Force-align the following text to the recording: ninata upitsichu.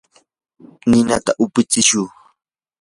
ninata 0.89 1.31
upitsichu. 1.43 2.01